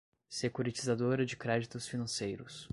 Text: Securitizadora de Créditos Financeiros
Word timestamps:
Securitizadora 0.27 1.23
de 1.27 1.37
Créditos 1.37 1.87
Financeiros 1.87 2.67